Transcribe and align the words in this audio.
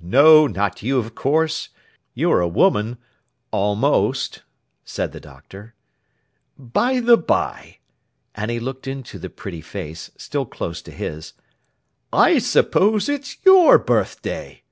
'No, 0.00 0.46
not 0.46 0.84
you, 0.84 1.00
of 1.00 1.16
course; 1.16 1.70
you're 2.14 2.40
a 2.40 2.46
woman—almost,' 2.46 4.44
said 4.84 5.10
the 5.10 5.18
Doctor. 5.18 5.74
'By 6.56 7.00
the 7.00 7.16
by,' 7.16 7.78
and 8.36 8.52
he 8.52 8.60
looked 8.60 8.86
into 8.86 9.18
the 9.18 9.28
pretty 9.30 9.60
face, 9.60 10.12
still 10.16 10.46
close 10.46 10.80
to 10.82 10.92
his, 10.92 11.32
'I 12.12 12.38
suppose 12.38 13.08
it's 13.08 13.38
your 13.44 13.80
birth 13.80 14.22
day. 14.22 14.62